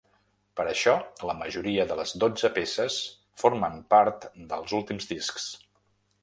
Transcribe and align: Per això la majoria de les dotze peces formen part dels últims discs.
Per 0.59 0.63
això 0.69 0.93
la 1.29 1.35
majoria 1.41 1.85
de 1.91 1.97
les 1.99 2.13
dotze 2.23 2.51
peces 2.55 2.97
formen 3.43 3.77
part 3.95 4.27
dels 4.55 4.75
últims 4.81 5.11
discs. 5.13 5.47